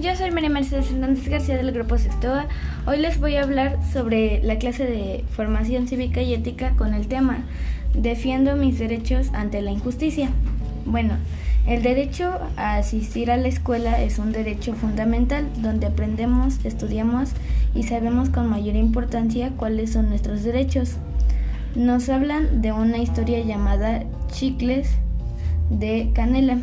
[0.00, 2.46] yo soy María Mercedes Hernández García del Grupo Sextoa.
[2.86, 7.06] Hoy les voy a hablar sobre la clase de formación cívica y ética con el
[7.06, 7.44] tema
[7.94, 10.30] Defiendo mis derechos ante la injusticia.
[10.86, 11.14] Bueno,
[11.66, 17.30] el derecho a asistir a la escuela es un derecho fundamental donde aprendemos, estudiamos
[17.74, 20.96] y sabemos con mayor importancia cuáles son nuestros derechos.
[21.74, 24.88] Nos hablan de una historia llamada Chicles
[25.68, 26.58] de Canela.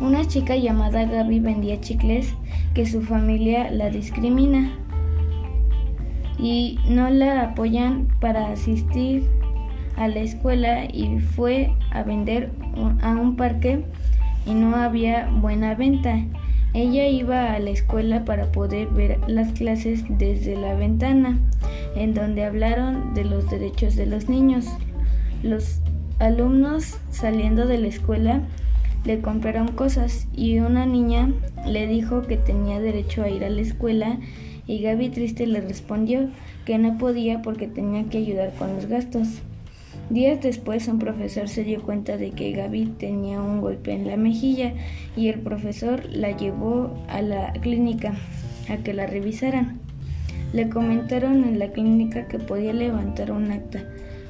[0.00, 2.32] Una chica llamada Gaby vendía chicles
[2.72, 4.70] que su familia la discrimina
[6.38, 9.28] y no la apoyan para asistir
[9.96, 12.52] a la escuela y fue a vender
[13.02, 13.84] a un parque
[14.46, 16.24] y no había buena venta.
[16.74, 21.40] Ella iba a la escuela para poder ver las clases desde la ventana,
[21.96, 24.66] en donde hablaron de los derechos de los niños.
[25.42, 25.80] Los
[26.20, 28.42] alumnos saliendo de la escuela
[29.04, 31.32] le compraron cosas y una niña
[31.66, 34.18] le dijo que tenía derecho a ir a la escuela
[34.66, 36.28] y Gaby triste le respondió
[36.64, 39.40] que no podía porque tenía que ayudar con los gastos.
[40.10, 44.16] Días después un profesor se dio cuenta de que Gaby tenía un golpe en la
[44.16, 44.74] mejilla
[45.16, 48.14] y el profesor la llevó a la clínica
[48.68, 49.80] a que la revisaran.
[50.52, 53.84] Le comentaron en la clínica que podía levantar un acta,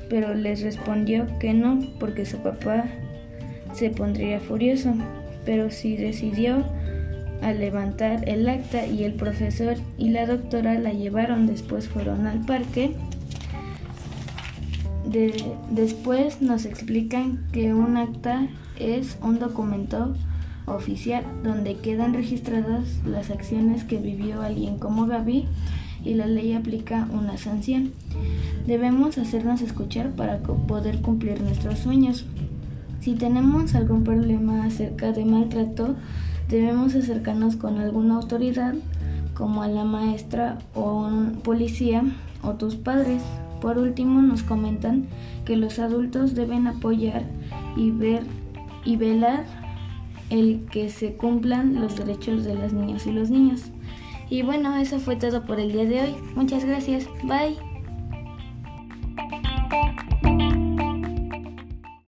[0.09, 2.87] pero les respondió que no porque su papá
[3.72, 4.94] se pondría furioso,
[5.44, 6.64] pero sí decidió
[7.42, 12.41] a levantar el acta y el profesor y la doctora la llevaron, después fueron al
[12.41, 12.94] parque.
[15.70, 20.14] después nos explican que un acta es un documento
[20.66, 25.46] oficial donde quedan registradas las acciones que vivió alguien como Gaby
[26.05, 27.92] y la ley aplica una sanción.
[28.66, 32.27] Debemos hacernos escuchar para poder cumplir nuestros sueños.
[33.01, 35.97] Si tenemos algún problema acerca de maltrato,
[36.49, 38.75] debemos acercarnos con alguna autoridad,
[39.35, 42.03] como a la maestra o un policía
[42.42, 43.23] o tus padres.
[43.61, 45.07] Por último, nos comentan
[45.45, 47.25] que los adultos deben apoyar
[47.77, 48.25] y ver
[48.85, 49.45] y velar
[50.31, 53.70] el que se cumplan los derechos de las niñas y los niños.
[54.31, 56.17] Y bueno, eso fue todo por el día de hoy.
[56.35, 57.07] Muchas gracias.
[57.25, 57.57] Bye.